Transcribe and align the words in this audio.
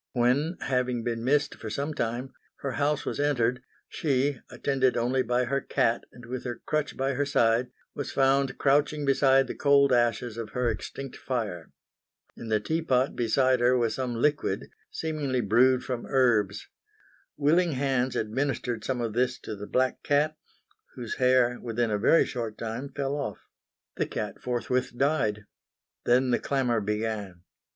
When, 0.13 0.57
having 0.61 1.03
been 1.03 1.23
missed 1.23 1.53
for 1.53 1.69
some 1.69 1.93
time, 1.93 2.33
her 2.61 2.71
house 2.71 3.05
was 3.05 3.19
entered 3.19 3.61
she, 3.87 4.39
attended 4.49 4.97
only 4.97 5.21
by 5.21 5.45
her 5.45 5.61
cat 5.61 6.05
and 6.11 6.25
with 6.25 6.43
her 6.43 6.59
crutch 6.65 6.97
by 6.97 7.13
her 7.13 7.23
side, 7.23 7.69
was 7.93 8.11
found 8.11 8.57
crouching 8.57 9.05
beside 9.05 9.45
the 9.45 9.53
cold 9.53 9.93
ashes 9.93 10.37
of 10.37 10.53
her 10.53 10.71
extinct 10.71 11.15
fire. 11.17 11.71
In 12.35 12.47
the 12.47 12.59
tea 12.59 12.81
pot 12.81 13.15
beside 13.15 13.59
her 13.59 13.77
was 13.77 13.93
some 13.93 14.15
liquid, 14.15 14.71
seemingly 14.89 15.39
brewed 15.39 15.83
from 15.83 16.07
herbs. 16.07 16.67
Willing 17.37 17.73
hands 17.73 18.15
administered 18.15 18.83
some 18.83 19.01
of 19.01 19.13
this 19.13 19.37
to 19.41 19.55
the 19.55 19.67
black 19.67 20.01
cat, 20.01 20.35
whose 20.95 21.17
hair, 21.17 21.59
within 21.61 21.91
a 21.91 21.99
very 21.99 22.25
short 22.25 22.57
time, 22.57 22.89
fell 22.89 23.15
off. 23.15 23.37
The 23.97 24.07
cat 24.07 24.41
forthwith 24.41 24.97
died. 24.97 25.45
Then 26.05 26.31
the 26.31 26.39
clamour 26.39 26.81
began. 26.81 27.41